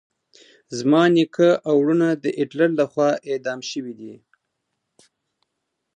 [0.77, 4.13] زما نیکه او ورونه د هټلر لخوا اعدام شويدي.